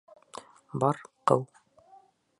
[0.83, 1.01] Бар,
[1.33, 1.47] ҡыу!